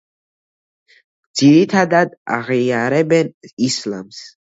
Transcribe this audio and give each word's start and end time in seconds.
ძირითადად 1.43 2.17
აღიარებენ 2.41 3.33
ისლამს. 3.73 4.29